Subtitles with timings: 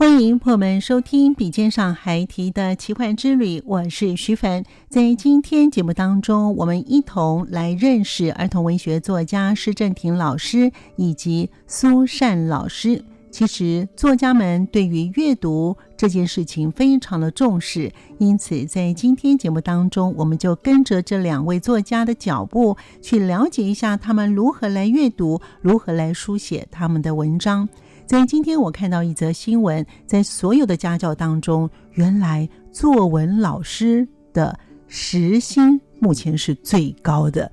[0.00, 4.64] 欢迎朋友们收听《笔尖上还提的奇幻之旅》，我是徐凡。
[4.88, 13.04] 在今天节目当中，我们一同来认识儿童文学作家施正廷老师以及苏善老师。
[13.30, 27.68] 其实，作家们对于阅读这件事情非常的重视，因此在今天节目当中，我们就跟着这两位作家的脚步，去了解一下他们如何来阅读，如何来书写他们的文章。
[28.10, 34.58] 在今天，我看到一则新闻，在所有的家教当中，原来作文老师的
[34.88, 37.48] 时薪目前是最高的。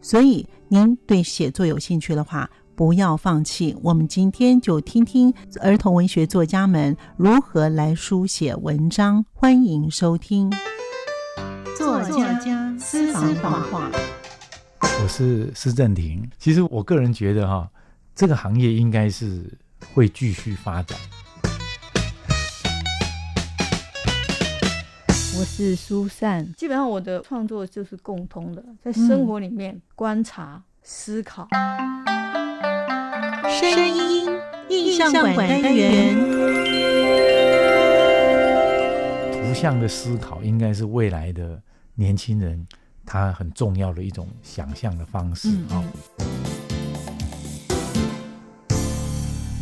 [0.00, 3.76] 所以，您对写作有兴趣的话，不要放弃。
[3.82, 5.30] 我们今天就听听
[5.60, 9.22] 儿童文学作家们如何来书写文章。
[9.34, 10.50] 欢迎收听
[11.76, 13.90] 作家私房话。
[14.80, 16.26] 我是施正廷。
[16.38, 17.70] 其实，我个人觉得哈，
[18.14, 19.44] 这个行业应该是。
[19.94, 20.98] 会继续发展。
[25.38, 31.46] 我是苏珊，基本上我的创作就是共通的，在生活里面观察、思考。
[33.48, 34.28] 声音
[34.68, 36.16] 印象馆单元，
[39.32, 41.62] 图像的思考应该是未来的
[41.94, 42.66] 年轻人
[43.06, 45.84] 他很重要的一种想象的方式啊。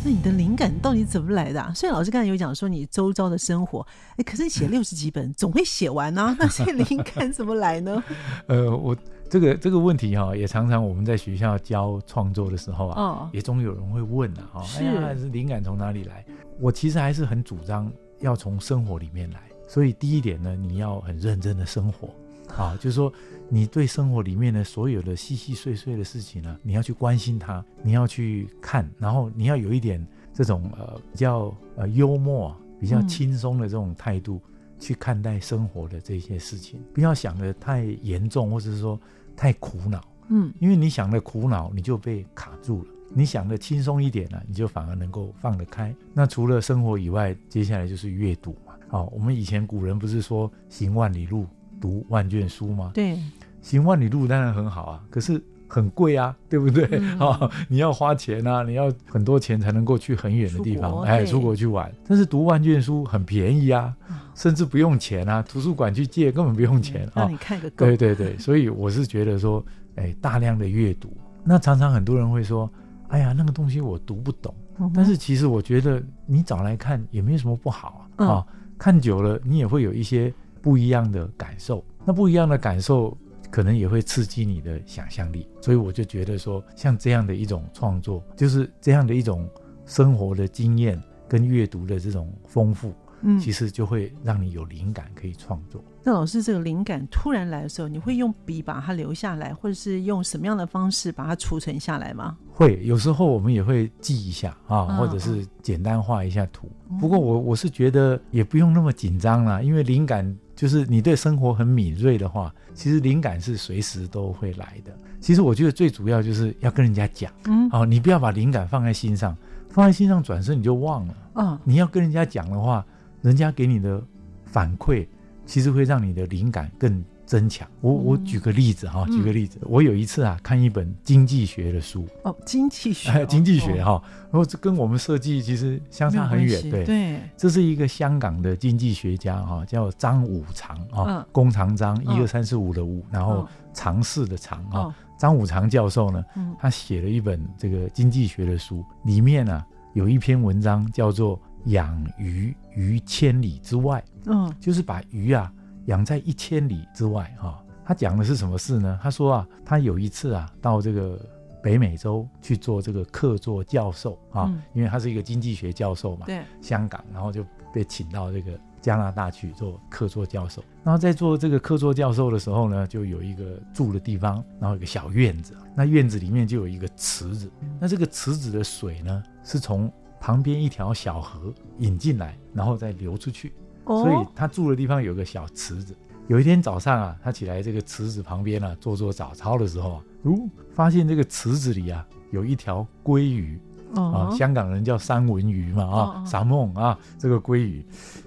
[0.07, 1.69] 那你的灵感到底怎么来的啊？
[1.75, 3.85] 虽然老师刚才有讲说你周遭的生活，
[4.15, 6.35] 哎，可是你写 六十几本，总会写完呢、啊。
[6.39, 8.01] 那些灵感怎么来呢？
[8.47, 8.95] 呃，我
[9.29, 16.25] 这个这个问题哈、哦，也常常我们在学校教创作的时候啊，哦、也总有人会问啊，哈，哎呀，是灵感从哪里来？
[16.57, 17.91] 我其实还是很主张
[18.21, 19.41] 要从生活里面来。
[19.67, 22.07] 所以第一点呢，你要很认真的生活。
[22.55, 23.11] 啊，就是说，
[23.49, 34.41] 你对生活里面的所有的细细碎碎的事情呢，你要去关心它，你要去看，然后你要有一点这种呃比较呃幽默、比较轻松的这种态度
[34.79, 38.99] 去看待生活的这些事情，不要想的太严重，或者是说
[39.35, 40.03] 太苦恼。
[40.29, 45.93] 嗯，因为你想的苦恼，你就被卡住了；你想的轻松一点呢，你就反而能够放得开。
[46.13, 48.73] 那除了生活以外，接下来就是阅读嘛。
[48.89, 51.45] 好，我们以前古人不是说行万里路。
[51.79, 52.91] 读万卷书吗？
[52.93, 53.17] 对，
[53.61, 56.85] 行万里路当然很好啊，可是很贵啊，对不对？
[57.17, 61.91] 啊、 你要花钱啊，你要很多钱才能够去很远的地方，哎，出国去玩。
[62.07, 67.23] 但是读万卷书很便宜啊，嗯、甚至不用钱啊，图书馆去借根本不用钱啊。
[67.23, 67.85] 让你看个够。
[67.85, 69.63] 对对对，所以我是觉得说，
[69.95, 71.11] 哎，大量的阅读，
[71.43, 72.71] 那常常很多人会说，
[73.09, 74.53] 哎呀，那个东西我读不懂。
[74.79, 78.45] 嗯、但是其实我觉得你找来看也没什么不好啊，
[78.77, 80.33] 看久了你也会有一些。
[80.61, 83.17] 不一样的感受，那不一样的感受
[83.49, 89.49] 可能也会刺激你的想象力，所以我就觉得说，像这样的一种创作，就是这样的一种
[89.85, 95.83] 生活的经验跟阅读的这种丰富，嗯，其实就会让你有灵感可以创作。
[96.03, 102.37] 那老师，这个灵感突然来的时候，你会用笔把它留下来，或者是用什么样的方式把它储存下来吗？
[102.53, 106.67] 会，有时候我们也会记一下啊，或者是简单画一下图。
[106.89, 114.91] 哦、不过我我是觉得也不用那么紧张啦，因为灵感就是你对生活很敏锐的话，其实灵感是随时都会来的。
[115.21, 119.37] 其实我觉得最主要就是要跟人家讲，嗯，好，你不要把灵感放在心上，
[119.69, 121.15] 放在心上转身你就忘了。
[121.33, 122.85] 啊，你要跟人家讲的话，
[123.21, 124.03] 人家给你的
[124.45, 125.07] 反馈。
[125.45, 127.67] 其实会让你的灵感更增强。
[127.81, 132.07] 我我举个例子哈，举个例子，我有一次啊看一本经济学的书。
[132.23, 134.01] 哦，经济学， 经济学哈，
[134.31, 136.85] 然后这跟我们设计其实相差很远，对。
[136.85, 137.19] 对。
[137.35, 155.51] 这是一个香港的经济学家哈，叫张五常啊，弓长张，一二三四五的五，然后常侍的常啊，张五常教授呢，嗯、他写了一本这个经济学的书，里面呢、啊、有一篇文章叫做“养鱼于千里之外”，嗯，就是把鱼啊
[155.87, 157.57] 养在一千里之外哈、哦。
[157.83, 158.97] 他讲的是什么事呢？
[159.03, 161.19] 他说啊，他有一次啊到这个
[161.61, 167.43] 北美洲去做这个客座教授啊，嗯、因为他是一个经济学教授嘛，对，香港，然后就
[167.73, 168.51] 被请到这个。
[168.79, 177.51] 加拿大去做客座教授，然后在做这个客座教授的时候呢，就有一个住的地方，然后有个小院子，那院子里面就有一个池子，
[177.81, 179.91] 那这个池子的水呢，是从
[180.21, 183.51] 旁边一条小河引进来，然后再流出去，
[183.87, 185.95] 所以他住的地方有个小池子。
[186.27, 190.33] 有一天早上啊，他起来这个池子旁边啊做做早操的时候啊，哦，
[190.73, 193.59] 发现这个池子里啊有一条鲑鱼。
[193.95, 197.83] 啊，香港人叫三文鱼嘛，啊，三梦啊，这个鲑鱼，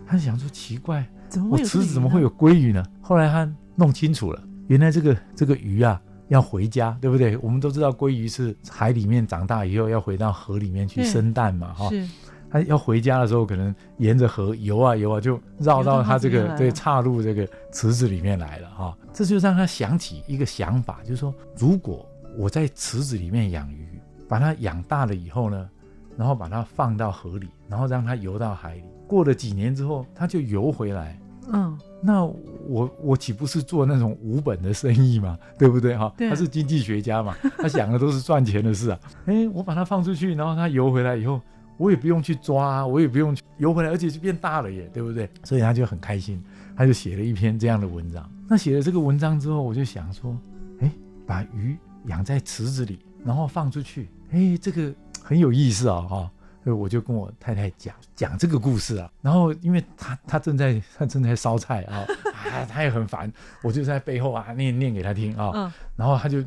[0.07, 1.07] 他想说奇怪，
[1.51, 2.83] 我池子怎么会有鲑鱼呢？
[3.03, 7.37] 后来他弄清楚了，原来这个这个鱼啊要回家，对不对？
[7.43, 12.09] 我们都知道鲑鱼是海里面长大以后要回到河里面去生蛋嘛，哈，是，
[12.51, 22.05] 他要回家的时候，可能沿着河游啊游啊，就绕到他这个对岔路这个池子里面来了，哈，这就让他想起一个想法，就是说，如果
[22.37, 23.87] 我在池子里面养鱼。
[24.31, 25.69] 把它养大了以后呢，
[26.17, 28.85] 然后把它放到河里，然后让它游到海里。
[29.09, 31.19] 过了几年之后，它就游回来。
[31.53, 35.37] 嗯，那我我岂不是做那种无本的生意嘛？
[35.59, 36.15] 对不对哈？
[36.17, 39.01] 他是经济学家嘛，他想的都是赚钱的事啊。
[39.27, 41.41] 哎，我把它放出去，然后它游回来以后，
[41.81, 45.27] 我也不用去抓，我也不用去游回来，而且就变大了耶，对不对？
[45.43, 46.43] 所以他就很开心，
[46.77, 48.31] 他就写了一篇这样的文章。
[48.47, 50.37] 那写了这个文章之后，我就想说，
[50.81, 50.93] 哎，
[51.27, 54.11] 把鱼养在池子里，然后放出去。
[54.31, 54.93] 哎，这个
[55.23, 56.31] 很有意思啊，哈！
[56.63, 59.11] 所以我就跟我太太讲讲这个故事啊。
[59.23, 62.05] 然后，因为他他正在他正在烧菜啊，
[62.53, 63.33] 啊，他也很烦，
[63.63, 65.51] 我就在背后啊念念给他听啊。
[65.55, 65.73] 嗯。
[65.97, 66.45] 然后他就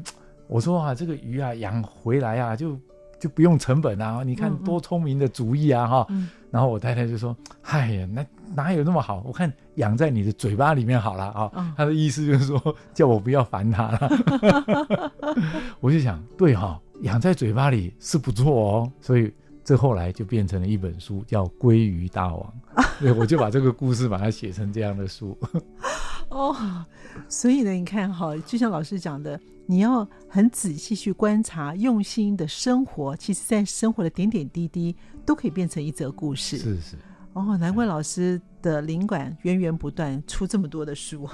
[0.47, 2.77] 我说啊，这个鱼啊养回来啊，就
[3.23, 6.05] 就不用成本啊，你看多聪明的主意啊，哈。
[6.09, 6.29] 嗯。
[6.51, 7.33] 然后我太太就说
[7.63, 9.23] ：“哎呀，那哪有那么好？
[9.25, 15.11] 我看养在你的嘴巴里面好了啊。”他的意思就是说叫我不要烦他了。
[15.79, 16.77] 我就想，对哈。
[17.03, 19.33] 养在嘴巴里是不错哦，所以
[19.63, 22.53] 这后来就变成了一本书，叫《鲑鱼大王》。
[22.99, 25.37] 对，我就把这个故事把它写成这样的书。
[26.27, 26.53] 哦，
[27.29, 34.95] 所以呢，你看哈，就像老师讲的，你要很仔细去观察，用心的生活，其实在生活的点点滴滴
[35.25, 36.57] 都可以变成一则故事。
[36.57, 36.97] 是是。
[37.33, 41.27] 哦，难怪老师的灵感源源不断，出这么多的书。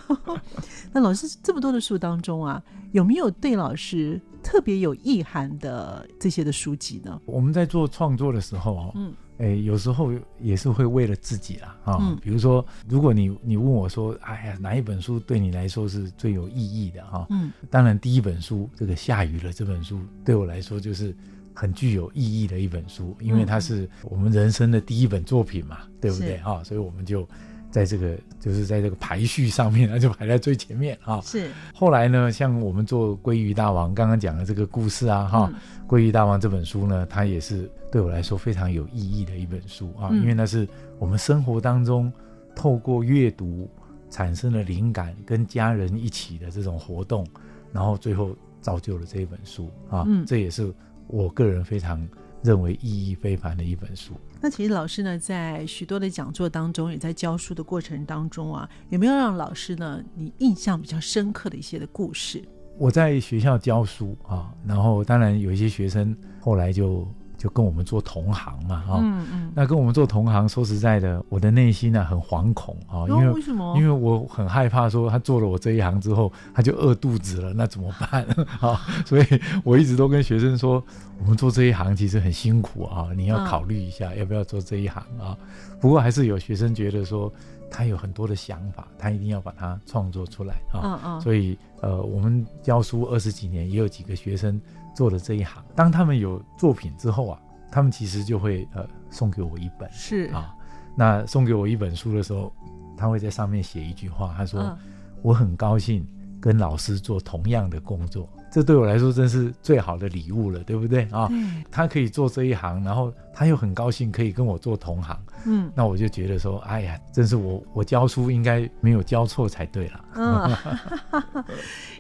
[0.94, 7.20] 那老师这么多的书当中啊，有没有对老师特别有意涵的这些的书籍呢？
[7.25, 11.97] 我们在做创作的时候哦，嗯，哎，有时候也是会为了自己啦啊。
[12.00, 17.25] 嗯，比如说，如果你你问我说，哎呀，哪一本书对你来说是最有意义的哈？
[17.31, 21.15] 嗯，当然第一本书这个下雨了这本书对我来说就是。
[21.51, 26.63] 很具有意义的一本书，因为它是我们人生的第一本作品嘛，嗯、对不对啊？
[26.63, 27.27] 所以我们就
[27.72, 31.22] 在这个就是在这个排序上面， 那就排在最前面啊。
[31.22, 31.50] 是。
[31.74, 35.60] 后来呢，像我们做《鲑鱼大王》刚刚讲的这个故事啊，哈、嗯，
[35.92, 42.12] 《鲑鱼大王》这本书呢，它也是对我来说非常有意义的一本书啊，嗯、因为那是我们生活当中
[42.56, 43.70] 透过阅读
[44.10, 47.26] 产生了灵感，跟家人一起的这种活动，
[47.72, 50.04] 然后最后造就了这一本书啊。
[50.08, 50.74] 嗯，这也是。
[51.12, 52.08] 我个人非常
[52.44, 54.14] 认为意义非凡的一本书。
[54.41, 62.43] 那其实老师呢，在许多的讲座当中，也在教书的过程当中啊，有没有让老师呢，你印象比较深刻的一些的故事？
[62.77, 67.08] 我在学校教书啊，然后当然有一些学生后来就。
[67.39, 73.77] 就跟我们做同行嘛，哈、嗯，嗯嗯，那跟我们做同行，说实在的，我的内心呢、啊、很惶恐啊，因为、哦、为什么？
[73.77, 78.25] 因为我很害怕说他做了我这一行之后，他就饿肚子了，那怎么办
[78.60, 78.81] 啊？
[79.08, 79.25] 所以
[79.63, 80.84] 我一直都跟学生说，
[81.22, 85.38] 我们做这一行其实很辛苦啊，你要考虑一下要不要做这一行啊。
[85.79, 87.31] 不过还是有学生觉得说
[87.72, 91.17] 他有很多的想法，他一定要把它创作出来啊。
[91.24, 94.60] 所以呃，我们教书二十几年，也有几个学生。
[95.00, 97.39] 做的这一行，当他们有作品之后啊，
[97.72, 100.53] 他们其实就会呃送给我一本，是啊，
[100.94, 102.51] 那送给我一本书的时候，
[102.98, 104.77] 他会在上面写一句话，他说：“嗯、
[105.22, 106.06] 我很高兴
[106.41, 111.27] 跟老师做同样的工作。”这对我来说真是最好的礼物了，对不对啊？
[111.32, 120.06] 嗯、他可以做这一行，然后他又很高兴可以跟我做同行，嗯，那我就觉得说，哎呀，真是我我教书应该没有教错才对了。
[120.15, 121.44] 嗯，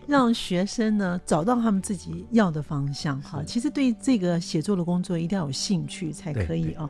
[0.07, 3.43] 让学生呢找到他们自己要的方向哈。
[3.45, 6.89] 其实对这个写作的工作一定要有兴趣才可以啊。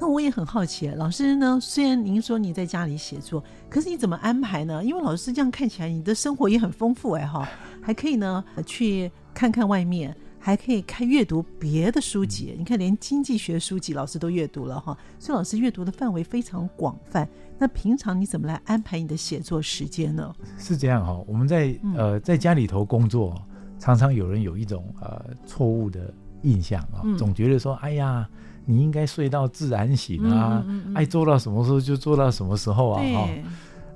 [0.00, 4.84] 那我也很好奇，老师呢，虽然您说你在家里写作，可是你怎么安排呢？
[4.84, 7.48] 因为老师这样看起来，你的生活也很丰富哎哈。
[7.82, 12.54] 还可以呢，去看看外面，还可以看阅读别的书籍。
[12.56, 17.28] 你看，连经济学书籍老师都阅读了哈，所以老师阅读的范围非常广泛。
[17.58, 20.32] 那平常你怎么来安排你的写作时间呢？
[20.58, 23.34] 是这样哈，我们在呃在家里头工作，
[23.80, 28.28] 常常有人有一种呃错误的印象啊，总觉得说，哎呀。
[28.70, 33.02] 你应该睡到自然醒啊，嗯嗯嗯、爱做到什么时候就做到什么时候啊！
[33.02, 33.42] 哈对，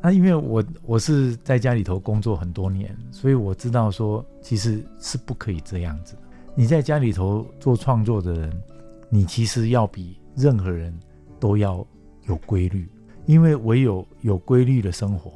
[0.00, 6.16] 那因为我我是在家里头工作很多年，所以我知道说其实是不可以这样子。
[6.54, 8.62] 你在家里头做创作的人，
[9.10, 10.98] 你其实要比任何人
[11.38, 11.86] 都要
[12.26, 12.88] 有规律，
[13.26, 15.32] 因为唯有有规律的生活，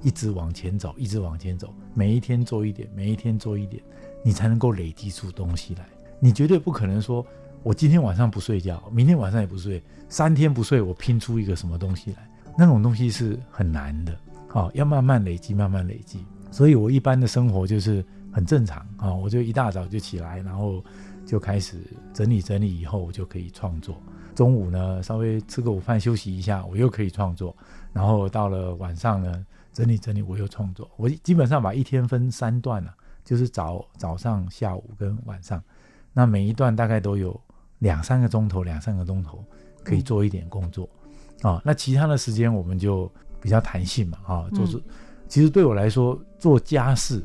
[0.00, 3.82] 一直往前走，一直往前走，每一天做一点，每一天做一点，
[4.24, 5.86] 你才能够累积出东西来。
[6.18, 7.22] 你绝对不可能说。
[7.68, 12.26] 我今天晚上不睡觉，明天晚上也不睡，三天不睡，我拼出一个什么东西来？
[12.56, 16.24] 那种东西是很难的，好，要慢慢累积，慢慢累积。
[16.50, 20.82] 所以我一般的生活就是很正常啊，我就一大早就起来，然后
[21.26, 21.76] 就开始
[22.14, 24.00] 整理整理，以后我就可以创作。
[24.34, 27.54] 中午呢，稍微吃个午饭休息一下，我又可以创作。
[27.92, 29.44] 然后到了晚上呢，
[29.74, 30.90] 整理整理，我又创作。
[30.96, 32.94] 我基本上把一天分三段了，
[33.26, 35.62] 就是早早上、下午跟晚上。
[36.14, 37.38] 那每一段大概都有。
[37.80, 39.44] 两三个钟头，两三个钟头
[39.84, 40.84] 可以做一点工作，
[41.42, 44.80] 啊、嗯哦，那其他的时间我们就比较弹性嘛，啊、哦，做做。
[44.80, 44.92] 嗯、
[45.28, 47.24] 其实对我来说，做家事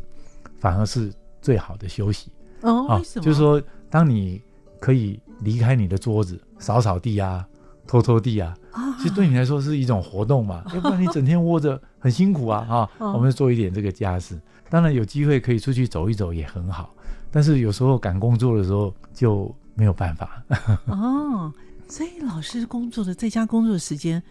[0.60, 2.32] 反而是最好的休息。
[2.62, 3.26] 哦，为什么？
[3.26, 4.42] 就是说，当你
[4.80, 7.46] 可以离开你的桌子，扫扫地啊，
[7.88, 14.40] 拖拖地啊，啊其实对你来说是一种活动嘛， 要不然你整天窝着很辛苦啊，啊，我们就做一点这个家事。
[14.70, 16.94] 当然有机会可以出去走一走也很好，
[17.32, 19.54] 但是有时候赶工作的时候就。
[19.76, 20.44] 没有办法
[20.88, 21.52] 哦，
[21.88, 24.22] 所以老师工作的在家工作的时间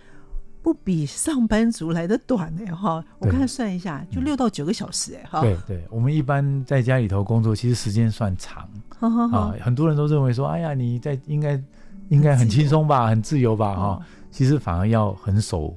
[0.62, 2.74] 不比上班族来的短呢？
[2.76, 3.04] 哈。
[3.18, 5.40] 我刚才算一下，就六到九个小时哎哈。
[5.40, 8.68] 对对，我们一般在家里头工作，其实时间算长
[9.00, 9.52] 啊。
[9.60, 11.60] 很多人都认为说，哎呀，你在应该
[12.08, 14.00] 应该很轻松吧，很自由吧哈。
[14.30, 15.76] 其实反而要很守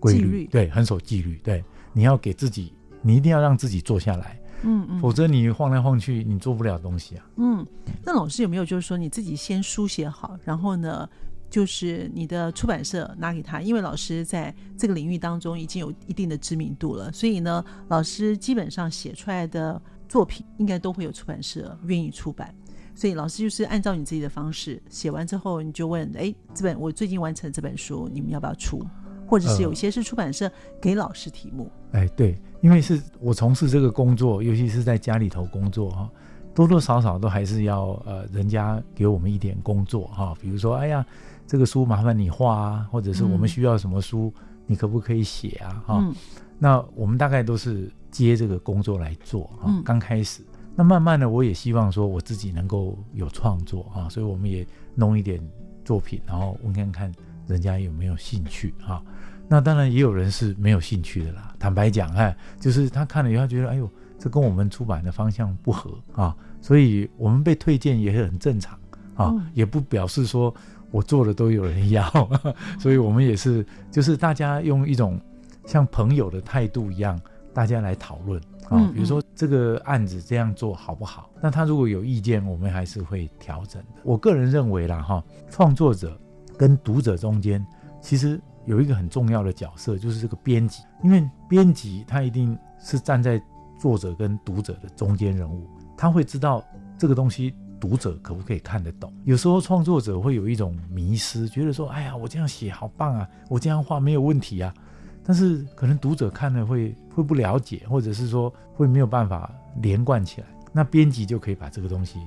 [0.00, 1.40] 规律，对，很守纪律。
[1.44, 2.72] 对，你要给自己，
[3.02, 4.38] 你一定要让自己坐下来。
[4.66, 7.24] 嗯嗯，否则你晃来晃去，你做不了东西啊。
[7.36, 7.64] 嗯，
[8.04, 11.08] 那老师有没有就是说你自己先书写好，然后呢，
[11.48, 22.52] 就是你的出版社拿给他，因为老师在这个领域当中已经有一定的知名度了，所以呢，老师基本上写出来的作品应该都会有出版社愿意出版。
[22.94, 28.84] 所以老师就是按照你自己的方式写完之后，你就问：哎，这本我最近完成这本书，你们要不要出？
[29.28, 31.68] 或者是有些是出版社给老师题目。
[31.90, 32.40] 呃、哎，对。
[32.66, 36.10] 因为是我从事这个工作，尤其是在家里头工作哈，
[36.52, 41.06] 多多少少都还是要呃，人家给我们一点工作哈，比如说，哎呀，
[41.46, 45.80] 这个书麻烦你画啊，或者是我们需要什么书，嗯、你可不可以写啊？
[45.86, 46.12] 哈、嗯，
[46.58, 49.72] 那我们大概都是接这个工作来做哈。
[49.84, 50.42] 刚开始，
[50.74, 55.40] 那慢慢的，我也希望说我自己能够有创作啊，所以我们也弄一点
[55.84, 57.12] 作品，然后问看看
[57.46, 59.00] 人家有没有兴趣哈。
[59.48, 61.54] 那当然也有人是没有兴趣的啦。
[61.58, 63.88] 坦白讲，哎，就是他看了以后觉得，哎呦，
[64.18, 68.74] 这跟我们出版的方向不合啊，所以我们被推荐也很正常
[69.14, 70.52] 啊，嗯、也不表示说
[70.90, 72.10] 我做的都有人要，
[72.78, 75.20] 所以我们也是，就是大家用一种
[75.64, 77.18] 像朋友的态度一样，
[77.54, 81.30] 大家来讨论啊，比如说这个案子这样做好不好？
[81.40, 84.00] 那他如果有意见，我们还是会调整的。
[84.02, 86.20] 我个人认为啦，哈，创作者
[86.58, 87.64] 跟读者中间
[88.02, 88.40] 其实。
[88.66, 93.40] 有一个很重要的角色，就是这个编辑，因为编辑他一定是站在
[93.78, 96.62] 作者跟读者的中间人物，他会知道
[96.98, 99.12] 这个东西读者可不可以看得懂。
[99.24, 104.74] 有时候创作者会有一种迷失，觉得说：“哎呀，我这样写好棒啊，我这样画没有问题啊。”
[105.22, 110.46] 但是可能读者看了会会不了解，或者是说会没有办法连贯起来。
[110.72, 112.20] 那编辑就可以把这个东西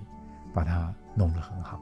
[0.54, 1.80] 把它弄得很好，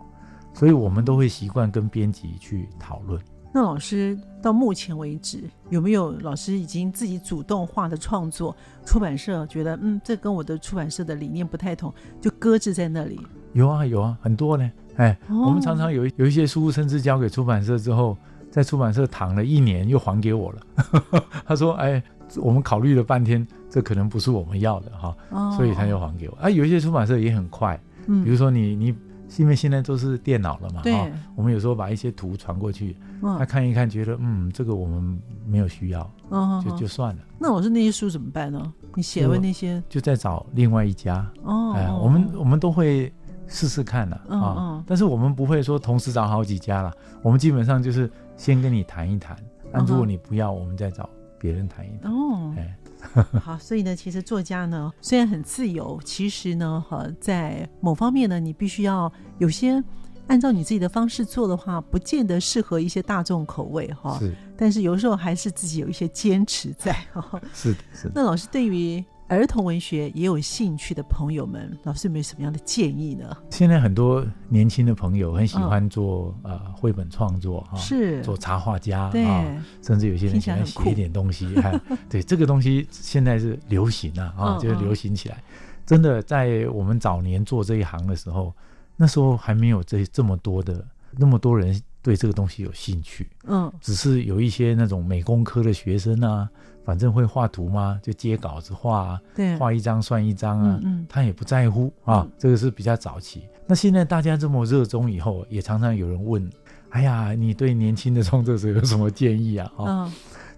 [0.53, 3.21] 所以我们都会习惯跟编辑去讨论。
[3.53, 8.55] 那老师到目前为止有没有老师已经自己主动画的创作？
[8.85, 13.19] 出版社觉得嗯，这跟我的出版社的理念不太同，就搁置在那里。
[13.53, 14.71] 有啊有啊，很多呢。
[14.97, 18.17] 哎，哦、我们常常有有一些书，甚至交给出版社之后，
[18.51, 21.23] 在出版社躺了一年，又还给我了。
[21.45, 22.03] 他说：“哎，
[22.35, 26.37] 我们考虑了半天，这可能不是我们要的哈，哦、所以他就还给我。
[26.37, 28.95] 啊，有一些出版社也很快，嗯，比如说你你。
[29.38, 37.22] 因为现在都是电脑了嘛，哈对，我们有时候把一些图传过去，他看一看，觉得嗯，这个我们没有需要，哦、就就算了。
[37.38, 38.74] 那我说那些书怎么办呢？
[38.96, 39.84] 你写的那些？
[39.89, 41.29] 就，再找另外一家。
[41.43, 43.13] 哦，哎，我们我们都会
[43.48, 46.91] 试试看的啊，但是我们不会说同时找好几家了，
[47.22, 49.38] 我们基本上就是先跟你谈一谈，
[49.72, 52.12] 那如果你不要，我们再找别人谈一谈。
[52.12, 52.75] 哦，哎。
[53.41, 59.83] 好，所以呢，其实作家呢虽然很自由，其实呢，哈，在某方面呢，你必须要有些
[60.27, 64.17] 按照你自己的方式做的话，不见得适合一些大众口味哈。
[64.19, 67.41] 是，但是有时候还是自己有一些坚持在哈。
[67.53, 68.11] 是的，是的。
[68.15, 73.36] 那老师对于儿童文学也有兴趣的朋友们，老师有没有什么样的建议呢？
[73.50, 78.22] 现在很多年轻的朋友很喜欢做、哦、呃绘本创作哈，是。
[78.24, 79.43] 做插画家对、哦，
[79.81, 81.72] 甚至有些人喜欢写一点东西，哈
[82.10, 85.39] 对这个东西现在是流行啊啊、哦，就是流行起来、哦。
[85.86, 88.53] 真的在我们早年做这一行的时候，
[88.96, 96.49] 那时候还没有这这么多的那么多人对这个东西有兴趣，嗯，只是有一些那种美工科的学生啊。
[96.85, 97.99] 反正会画图吗？
[98.01, 103.43] 就接稿子画啊，对，画一张算一张啊，嗯，嗯，他也不在乎啊，这个是比较早期。
[103.65, 106.49] 那现在大家这么热衷以后，也常常有人问
[106.91, 110.09] ：“哎呀，你对年轻的创作者有什么建议啊？”哦，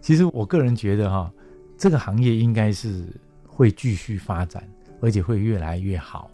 [0.02, 1.34] 其实我个人觉得哈，
[1.80, 3.08] 这个行业应该是
[3.48, 4.64] 会继续发展，
[5.02, 6.30] 而且会越来越好，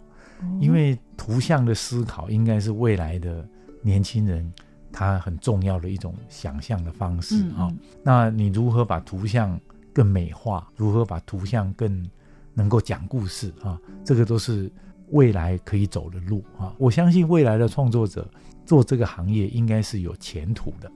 [0.60, 3.42] 因为图像的思考应该是未来的
[3.80, 4.52] 年轻人
[4.96, 7.70] 他很重要的一种想象的方式啊。
[8.02, 9.60] 那你如何把图像
[9.92, 12.08] 更美化，如何把图像更
[12.54, 13.78] 能够讲故事啊？
[14.02, 14.72] 这个都是
[15.10, 16.72] 未来可以走的路啊！
[16.78, 18.26] 我相信未来的创作者
[18.64, 20.90] 做这个行业应该是有前途的。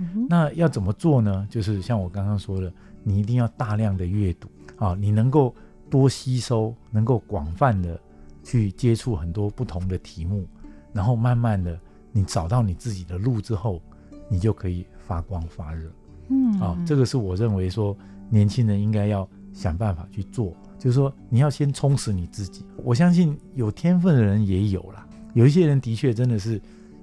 [0.00, 0.26] 嗯。
[0.28, 1.46] 那要怎么做呢？
[1.48, 2.72] 就是像我刚刚说的，
[3.04, 5.54] 你一定要大量的阅读啊，你能够
[5.88, 8.00] 多吸收，能够广泛的
[8.42, 10.44] 去接触很多不同的题目，
[10.92, 11.78] 然后慢慢的
[12.14, 13.82] 你找到你自己的路之后，
[14.30, 15.92] 你就可以发光发热。
[16.30, 17.94] 嗯，啊，这个是我认为说。
[18.30, 22.64] 年轻人应该要想办法去做，就是说你要先充实你自己。
[22.82, 26.60] 我相信有天分的人也有啦，有一些人的确真的是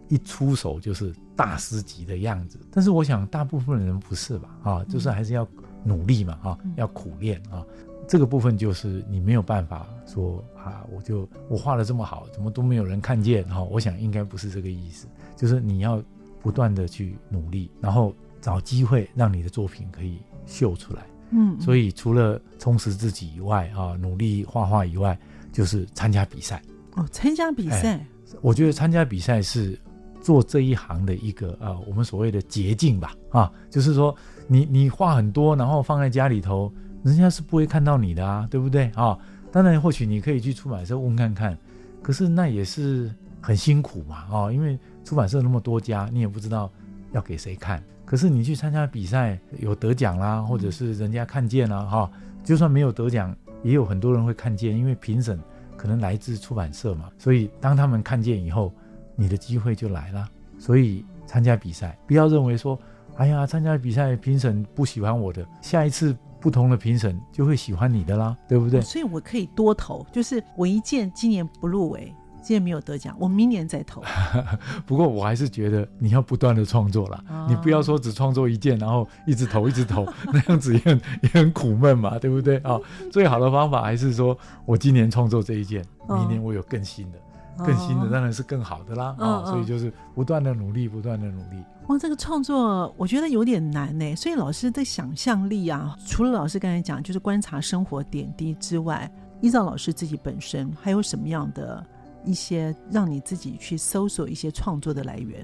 [0.09, 4.49] 一出手就是大师级的样子，但是我想大部分人不是吧？
[4.63, 5.47] 啊，就是还是要
[5.83, 7.63] 努力嘛，啊，要苦练啊。
[8.11, 13.41] 这个部分就是你没有办法说啊，我就我画的这么好，怎么都没有人看见？
[13.47, 16.03] 哈，我想应该不是这个意思，就是你要
[16.41, 21.03] 不断的去努力，然后找机会让你的作品可以秀出来。
[21.29, 25.17] 嗯，所以除了充实自己以外啊，努力画画以外，
[25.53, 26.61] 就是参加比赛
[26.97, 27.07] 哦。
[27.13, 28.07] 参加比赛，哎，
[28.41, 29.79] 我觉得参加比赛是
[30.21, 34.13] 做这一行的一个啊，我们所谓的捷径吧啊，就是说
[34.47, 36.69] 你你画很多，然后放在家里头，
[37.03, 39.17] 人家是不会看到你的啊，对不对啊？
[39.51, 41.57] 当然，或许你可以去出版社问看看，
[42.01, 46.71] 可是那也是很辛苦嘛啊，因为出版社那么多家，你也不知道
[47.11, 47.83] 要给谁看。
[48.05, 52.11] 可是你去参加比赛有得奖啦，或者是人家看见了哈，
[52.43, 55.39] 就算没有得奖，也有很多人会看见，因为评审
[55.75, 58.71] 可能来自出版社嘛，所以当他们看见以后，
[59.15, 60.27] 你的机会就来了。
[60.59, 62.79] 所以参加比赛，不要认为说，
[63.15, 68.81] 哎呀，参加比赛评审不喜欢我的，下一次不同的评审就会喜欢你的啦，对不对？
[68.81, 72.13] 所以我可以多投，就是我一件今年不入围。
[72.43, 74.01] 今年没有得奖，我明年再投。
[74.87, 82.81] 不过我还是觉得你要不断的创作啦，哦，你不要说只创作一件，然后一直投一直投， 那样子也很也很苦闷嘛，对不对啊，哦？
[83.11, 87.21] 最好的方法还是说我今年创作这一件，哦，明年我有更新的，哦，
[87.65, 91.63] 更新的当然是更好的啦，哦，所以就是不断的努力，不断的努力。
[91.87, 101.85] 哇，这个创作我觉得有点难呢，所以老师的想象力啊，除了老师刚才讲就是观察生活点滴之外，依照老师自己本身还有什么样的？
[102.23, 105.43] 一些让你自己去搜索一些创作的来源，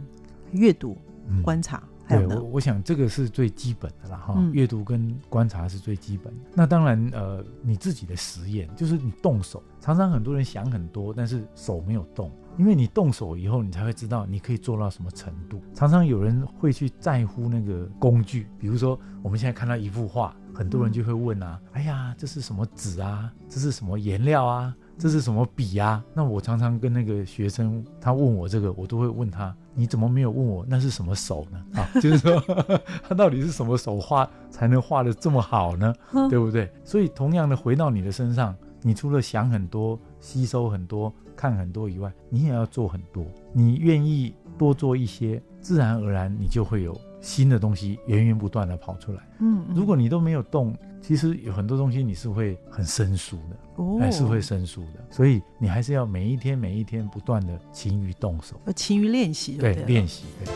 [0.51, 0.95] 阅读、
[1.43, 4.41] 观察，嗯、对，我我想这个是最基本的啦哈。
[4.53, 6.49] 阅、嗯、读跟观察是最基本的。
[6.53, 9.61] 那当然，呃，你自己的实验就是你动手。
[9.79, 15.61] 常常很多人想很多，但是手没有动，因为你动手以后，你才会知道你可以做到什么程度。
[15.73, 23.31] 常常有人会去在乎那个工具，比如说我们现在看到一幅画，很多人就会问啊，嗯、哎呀，这是什么纸啊？
[23.47, 24.75] 这是什么颜料啊？
[24.97, 26.03] 这是什么笔、啊？
[26.13, 31.63] 那我常常跟那个学生，他问我这个，我都会问他：你怎么没有问我那是什么手呢？
[31.79, 32.41] 啊， 就是说
[33.07, 35.93] 他到底是什么手画才能画的这么好呢？
[36.29, 36.67] 对不对？
[36.83, 43.23] 所以同样的回到你的身上，你除了想很多、吸收很多、看很多以外，你也要做很多。
[43.53, 49.21] 你愿意多做一些，自然而然你就会有新的东西源源不断的跑出来。
[49.39, 50.75] 嗯，如果你都没有动。
[51.07, 60.25] 其实有很多东西你是会很生疏的，哦，还是会生疏的，所以你还是要每一天每一天不断的勤于动手，勤于练习，对，练习。
[60.43, 60.53] 对。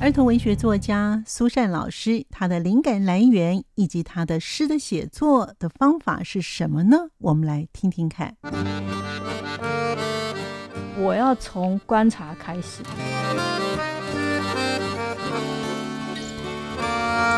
[0.00, 7.10] 儿童文学作家苏善老师，他的灵感来源以及他的诗的写作的方法是什么呢？
[7.18, 8.36] 我们来听听看。
[10.98, 12.82] 我要从观察开始。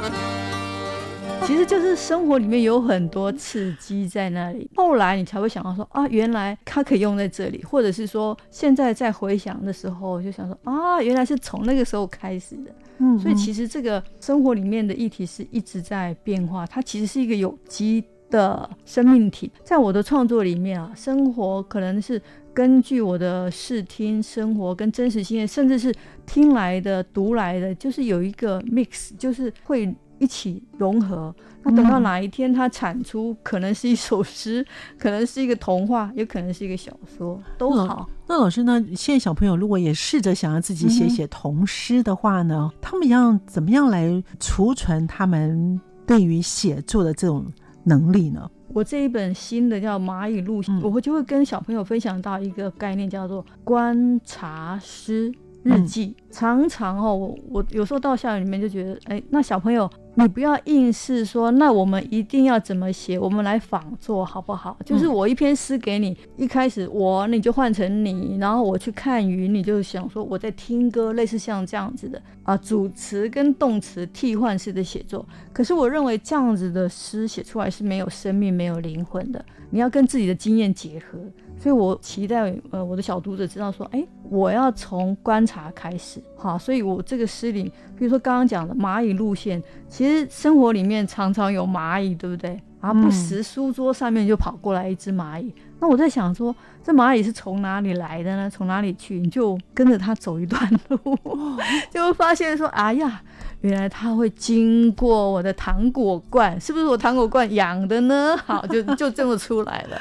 [1.46, 12.70] 其实就是生活里面有很多刺激在那里，后来你才会想到说啊，原来它可以用在这里，或者是说现在在回想的时候就想说啊，原来是从那个时候开始的。
[12.98, 19.50] 嗯，所以其实这个生活里面的议题是一直在变化，它其实是一个有机的生命体。
[19.64, 22.20] 在我的创作里面啊，生活可能是
[22.54, 25.94] 根据我的视听生活跟真实经验，甚至是
[26.26, 29.94] 听来的、读来的，就是有一个 mix，就是会。
[30.20, 34.62] 一起融合，那等到哪一天它产出，可能是一首诗，
[35.00, 38.06] 可能是一个童话，也可能是一个小说，都好。
[38.26, 38.84] 那老师呢？
[38.94, 47.50] 现在小朋友如果也试着想要自己写写童诗的话呢，他们要怎么样来储存他们对于写作的这种
[47.82, 48.46] 能力呢？
[48.72, 55.32] 我这一本新的叫《蚂蚁路》，嗯，我就会跟小朋友分享到一个概念，叫做观察诗。
[55.62, 64.76] 日记、嗯、常常哦，我我有时候到校园里面就觉得，哎，那小朋友，你不要硬是说，那我们一定要怎么写，我们来仿作好不好？
[64.84, 75.26] 就是我一篇诗给你，一开始我你就换成你，然后我去看云，你就想说我在听歌，类似像这样子的啊，主词跟动词替换式的写作。
[75.52, 79.44] 可是我认为这样子的诗写出来是没有生命、没有灵魂的。
[79.72, 81.18] 你要跟自己的经验结合。
[81.60, 87.64] 所以，我期待呃，我的小读者知道说，哎，我要从观察开始，好，所以我这个诗里，
[87.98, 92.58] 比如说刚刚讲的蚂蚁路线，其实生活里面常常有蚂蚁，对不对？
[92.80, 98.48] 啊不时书桌上面就跑过来一只蚂蚁，嗯、那我在想说，这蚂蚁是从哪里来的呢？
[98.48, 99.20] 从哪里去？
[99.20, 100.98] 你就跟着它走一段路，
[101.92, 103.20] 就会发现说，哎呀，
[103.60, 108.34] 原来它会经过我的糖果罐，是不是我糖果罐养的呢？
[108.46, 110.00] 好，就就这么出来了。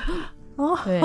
[0.84, 1.02] 对，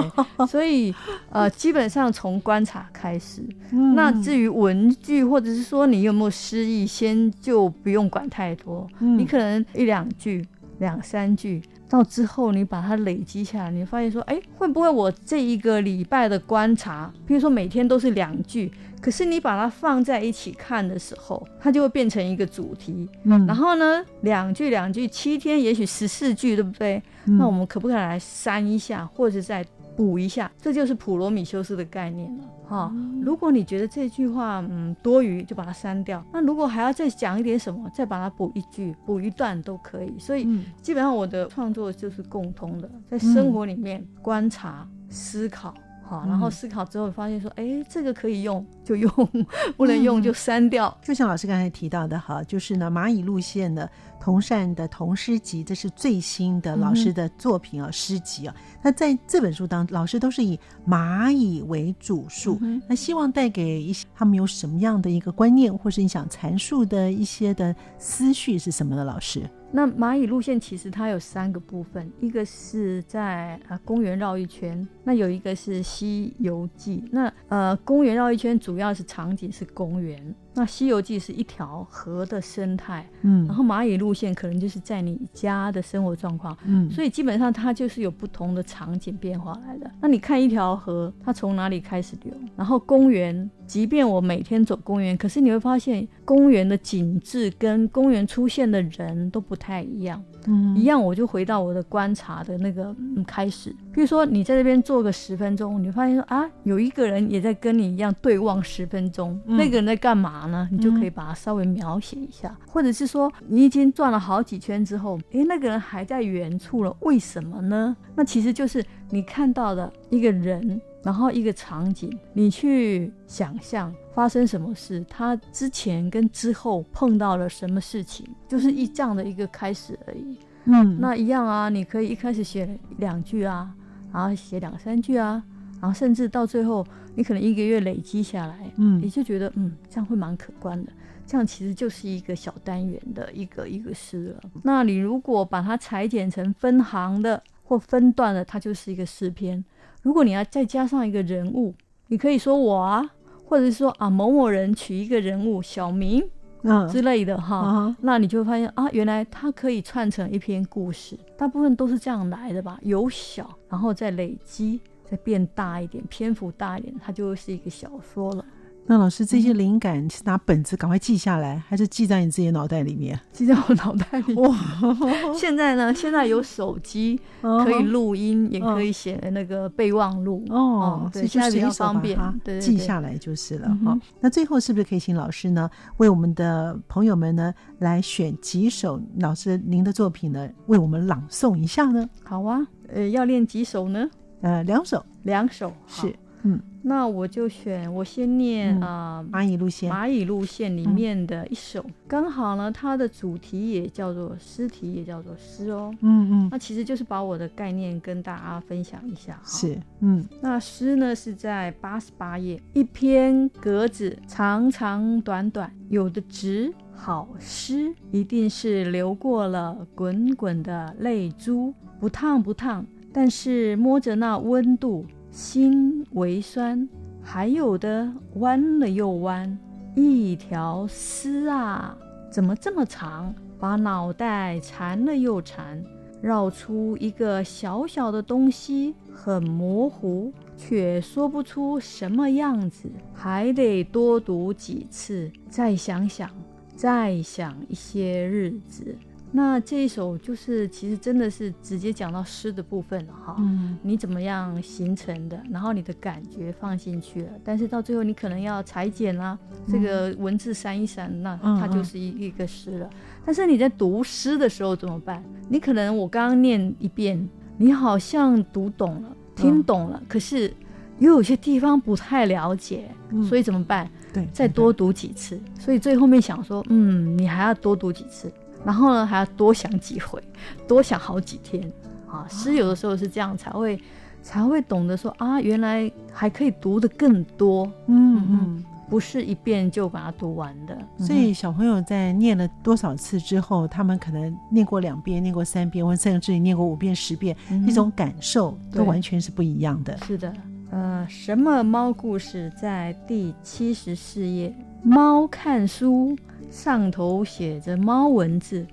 [0.46, 0.94] 所以
[1.30, 3.42] 呃，基本上从观察开始。
[3.70, 8.86] 嗯、那至于文句，或者是说你有没有诗意，先就不用管太多。
[9.00, 10.46] 嗯、你可能一两句、
[10.78, 11.62] 两三句，
[11.94, 18.72] 到之后你把它累积下来，你发现说，哎，会不会我这一个礼拜的观察，比如说每天都是两句。
[19.00, 23.06] 可是你把它放在一起看的时候，它就会变成一个主题。
[23.24, 27.00] 嗯，然后呢，两句两句，七天也许十四句，对不对？
[27.26, 29.64] 嗯，那我们可不可以来删一下，或者再
[29.96, 30.50] 补一下？
[30.60, 32.44] 这就是普罗米修斯的概念了。
[32.66, 36.24] 哈，嗯，如果你觉得这句话嗯多余，就把它删掉。
[36.32, 40.18] 那如果还要再讲一点什么，再把它补一句、补一段都可以。
[40.18, 40.48] 所以
[40.80, 45.74] 基本上我的创作就是共通的，在生活里面观察、思考。
[46.06, 49.10] 好，然后思考之后发现说，哎、嗯，这个可以用就用，
[49.74, 50.86] 不能用就删掉。
[50.88, 53.90] 嗯、就像老师刚才提到的，哈，就是呢，蚂蚁路线的
[54.24, 58.56] 同善的同诗集，这是最新的老师的作品啊，诗、嗯、集啊。
[58.80, 60.58] 那在这本书当中，老师都是以
[60.88, 69.04] 蚂蚁为主述，嗯、那希望带给一些他们有什么样的一个观念，或是你想阐述的一些的思绪是什么呢？
[69.04, 69.42] 老师？
[69.70, 77.04] 那蚂蚁路线其实它有三个部分，一个是在啊公园绕一圈，那有一个是西游记。
[77.12, 80.34] 那呃公园绕一圈主要是场景是公园。
[80.54, 89.90] 那《西游记》是一条河的生态，嗯，然后蚂蚁路线可能就是在你家的生活状况，嗯，所以基本上它就是有不同的场景变化来的。
[90.00, 92.32] 那你看一条河，它从哪里开始流？
[92.56, 100.22] 然后公园，即便我每天走公园，可是你会发现公园的景致跟公园出现的人都不太一样。
[100.46, 103.74] 嗯，一样，我就回到我的观察的那个、嗯、开始。
[103.92, 110.68] 比如说，你在这边坐个十分钟，你发现说啊，有一个人也在跟你一样对望十分钟，嗯、那个人在干嘛呢？
[110.70, 117.96] 你就可以把它稍微描写一下，嗯、或者是说，你已经转了好几圈之后，诶，那个人还在原处了，为什么呢？
[118.16, 130.38] 那其实就是你看到的一个人，然后一个场景，你去想象发生什么事，他之前跟之后碰到了什么事情，就是一这样的一个开始而已。
[130.64, 133.70] 嗯，那一样啊，你可以一开始写两句啊，
[134.10, 135.44] 然后写两三句啊，
[135.78, 140.90] 然后甚至到最后，你可能一个月累积下来，嗯，你就觉得嗯，这样会蛮可观的。
[141.26, 144.40] 这样其实就是一个小单元的一个一个诗了。
[144.62, 149.62] 那你如果把它裁剪成分行的或分段的，它就是一个诗篇。
[150.04, 151.74] 如果你要再加上一个人物，
[152.06, 153.10] 你可以说我啊，
[153.44, 156.24] 或者是说啊某某人取一个人物小名。
[156.66, 162.78] 嗯之类的哈，嗯、那你就会发现啊，原来它可以串成一篇故事，大部分都是这样来的吧？
[162.80, 168.42] 由小，然后再累积，再变大一点，篇幅大一点，它就是一个小说了。
[168.86, 173.18] 那老师，这些灵感是拿本子赶快记下来，还是记在你自己的脑袋里面？
[173.32, 174.34] 记在我脑袋里。
[174.34, 174.54] 哇！
[175.34, 175.94] 现在呢？
[175.94, 180.44] 现在有手机可以录音，也可以写那个备忘录。
[180.50, 182.18] 哦，对，现在比较方便，
[182.60, 183.68] 记下来就是了。
[183.84, 192.06] 哈，那最后是不是可以请老师呢，为我们的朋友们呢来选几首老师您的作品呢，为我们朗诵一下呢？
[192.22, 194.06] 好啊，呃，要练几首呢？
[194.42, 196.14] 呃，两首，两首是。
[196.46, 205.90] 嗯，那我就选我先念啊，蚂蚁路线，蚂蚁路线里面的一首，刚好呢，它的主题也叫做诗题，也叫做诗哦。
[206.02, 209.40] 嗯嗯，那其实就是把我的概念跟大家分享一下。
[209.42, 225.06] 是，嗯，那诗呢是在八十八页，一篇格子长长短短，有的直好诗，一定是流过了滚滚的泪珠，不烫不烫，但是摸着那温度。
[225.34, 226.88] 心微酸，
[227.20, 229.58] 还有的弯了又弯，
[229.96, 231.98] 一条丝啊，
[232.30, 233.34] 怎么这么长？
[233.58, 235.84] 把脑袋缠了又缠，
[236.22, 246.30] 绕出一个小小的东西，很模糊，却说不出什么样子，还得多读几次，再想想，
[246.76, 248.96] 再想一些日子。
[249.36, 253.34] 那这一首就是，其实真的是直接讲到诗的部分了哈。
[253.40, 262.86] 嗯，你怎么样形成的，然后你的感觉放进去了，但是到最后你可能要裁剪啊，嗯、这个文字删一删，那它就是一一个诗了。
[262.86, 265.20] 嗯嗯，但是你在读诗的时候怎么办？
[265.48, 270.54] 你可能我刚刚念一遍，你好像读懂了，听懂了，嗯、可是
[271.00, 273.90] 又有些地方不太了解，嗯、所以怎么办？
[274.12, 275.40] 对，再多读几次。
[275.58, 278.32] 所以最后面想说，嗯，你还要多读几次。
[278.64, 280.22] 然后呢，还要多想几回，
[280.66, 281.70] 多想好几天
[282.08, 282.26] 啊！
[282.28, 283.78] 诗有的时候是这样，才会
[284.22, 287.70] 才会懂得说啊，原来还可以读的更多。
[287.88, 290.78] 嗯嗯，不是一遍就把它读完的。
[290.98, 299.96] 所以小朋友在念了多少次之后，他们可能念过两遍、念过三遍，或者甚至于念过五遍、十遍，那种感受都完全是不一样的。
[299.98, 300.32] 是的，
[300.70, 304.54] 呃，什么猫故事在第七十四页？
[304.82, 306.16] 猫看书。
[306.50, 308.66] 上头写着猫文字，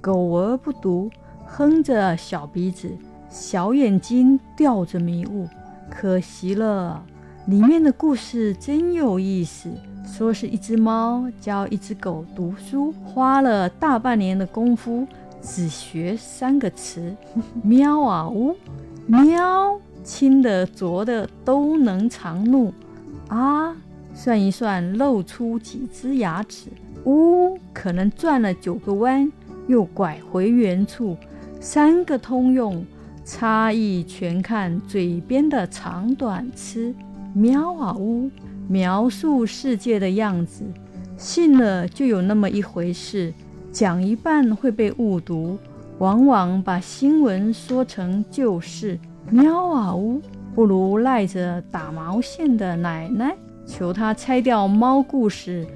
[0.00, 1.10] 狗儿不读，
[1.46, 2.90] 哼着小鼻子，
[3.30, 5.48] 小眼睛吊着迷雾，
[5.90, 7.02] 可惜了。
[7.46, 9.70] 里面的故事真有意思，
[10.04, 15.06] 说是一只猫教一只狗读书，花了大半年的功夫，
[15.40, 17.14] 只学三个词：
[17.62, 18.54] 喵啊呜，
[19.06, 22.72] 喵，轻的浊的都能藏怒
[23.28, 23.74] 啊，
[24.14, 26.68] 算一算露出几只牙齿。
[27.04, 29.30] 呜，可能转了九个弯，
[29.66, 31.16] 又拐回原处，
[31.60, 32.84] 三个通用，
[33.24, 36.94] 差异全看嘴边的长短吃。
[37.34, 38.30] 喵啊呜，
[38.66, 40.64] 描述世界的样子，
[41.16, 43.32] 信了就有那么一回事，
[43.70, 45.58] 讲一半会被误读，
[45.98, 48.98] 往往把新闻说成旧事。
[49.30, 50.20] 喵啊呜，
[50.54, 55.66] 不如赖着打毛线的奶奶，求她拆掉猫故事。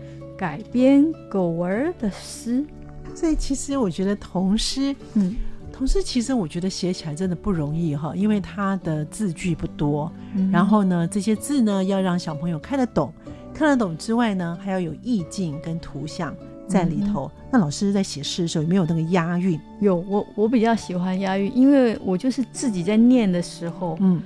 [0.43, 2.67] 改编狗儿的诗，
[3.15, 5.37] 所以其实我觉得童诗，嗯，
[5.73, 13.13] 童诗其实我觉得写起来真的不容易哈，因为它的字句不多，嗯、然后呢，这些字呢要让小朋友看得懂，
[13.55, 16.35] 看得懂之外呢，还要有意境跟图像
[16.67, 17.31] 在里头。
[17.37, 19.61] 嗯、那老师在写诗的时候有没有那个押韵？
[19.79, 24.21] 有，我我比较喜欢押韵，因为我就是自己在念的时候，嗯。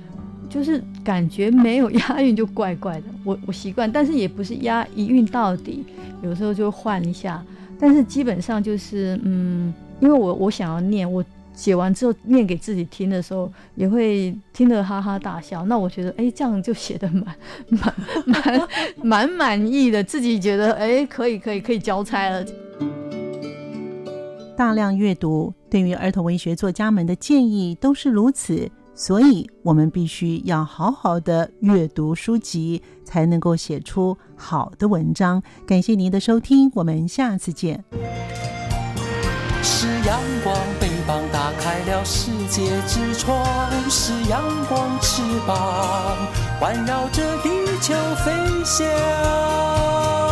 [0.57, 5.85] 就是感觉没有押韵就怪怪的，我我习惯，但是也不是押一韵到底，
[6.23, 7.45] 有时候就换一下，
[7.79, 17.23] 但是基本上就是嗯，因为我我想要念，我写完之后念给自己听的时候，也会听得哈哈大笑，那我觉得哎，这样就写得蛮
[17.69, 17.93] 蛮
[18.25, 18.67] 蛮
[19.03, 22.43] 蛮满意的，自己觉得哎，可以可以可以交差了。
[24.55, 28.71] 大量阅读对于儿童文学作家们的建议都是如此。
[28.99, 35.43] 所以，我们必须要好好的阅读书籍，才能够写出好的文章。
[35.67, 37.85] 感谢您的收听，我们下次见。
[39.61, 43.45] 是阳光，翅膀打开了世界之窗；
[43.87, 46.17] 是阳光，翅膀
[46.59, 47.93] 环绕着地球
[48.25, 48.33] 飞
[48.65, 50.26] 翔。